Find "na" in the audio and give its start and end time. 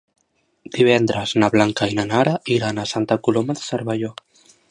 1.43-1.49, 2.01-2.07